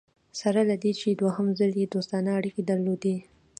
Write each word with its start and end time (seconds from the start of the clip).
سره 0.39 0.61
له 0.69 0.75
دې 0.83 0.91
چې 0.99 1.07
دوهم 1.21 1.47
ځل 1.59 1.71
یې 1.81 1.85
دوستانه 1.93 2.29
اړیکي 2.39 2.61
درلودې. 2.69 3.15